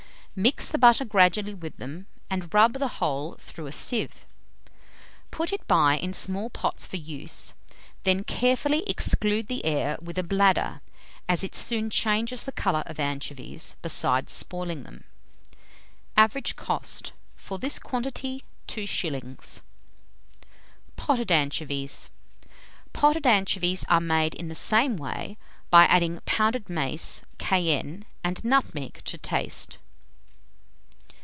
[0.33, 4.25] Mix the butter gradually with them, and rub the whole through a sieve.
[5.29, 7.53] Put it by in small pots for use,
[8.05, 10.79] and carefully exclude the air with a bladder,
[11.27, 15.03] as it soon changes the colour of anchovies, besides spoiling them.
[16.15, 19.61] Average cost for this quantity, 2s.
[20.95, 22.09] POTTED ANCHOVIES.
[22.93, 25.37] POTTED ANCHOVIES are made in the same way,
[25.69, 29.77] by adding pounded mace, cayenne, and nutmeg to taste.